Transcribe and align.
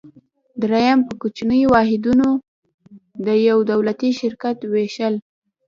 دریم: 0.61 0.99
په 1.07 1.13
کوچنیو 1.21 1.69
واحدونو 1.75 2.27
د 3.25 3.27
یو 3.49 3.57
دولتي 3.71 4.09
شرکت 4.19 4.57
ویشل. 4.71 5.15